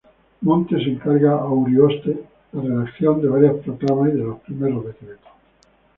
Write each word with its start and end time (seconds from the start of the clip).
Montes 0.47 0.81
encarga 0.87 1.31
a 1.33 1.47
Urioste 1.51 2.23
la 2.53 2.61
redacción 2.63 3.21
de 3.21 3.27
varias 3.27 3.57
proclamas 3.63 4.09
y 4.11 4.17
de 4.17 4.23
los 4.23 4.39
primeros 4.39 4.83
decretos. 4.87 5.27